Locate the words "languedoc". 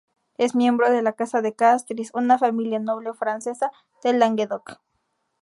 4.13-4.81